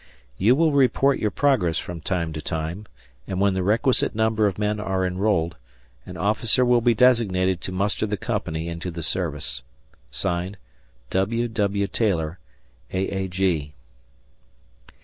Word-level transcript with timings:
You 0.35 0.55
will 0.55 0.71
report 0.71 1.19
your 1.19 1.29
progress 1.29 1.77
from 1.77 2.01
time 2.01 2.33
to 2.33 2.41
time, 2.41 2.87
and 3.27 3.39
when 3.39 3.53
the 3.53 3.61
requisite 3.61 4.15
number 4.15 4.47
of 4.47 4.57
men 4.57 4.79
are 4.79 5.05
enrolled, 5.05 5.57
an 6.07 6.17
officer 6.17 6.65
will 6.65 6.81
be 6.81 6.95
designated 6.95 7.61
to 7.61 7.71
muster 7.71 8.07
the 8.07 8.17
company 8.17 8.67
into 8.67 8.89
the 8.89 9.03
service. 9.03 9.61
(Signed) 10.09 10.57
W. 11.11 11.47
W. 11.47 11.85
Taylor, 11.85 12.39
A. 12.91 12.99
A. 13.09 13.27
G. 13.27 13.75